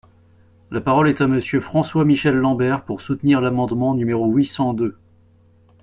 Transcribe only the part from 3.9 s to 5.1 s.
numéro huit cent deux.